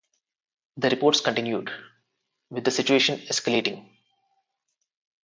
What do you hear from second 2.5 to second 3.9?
the situation escalating.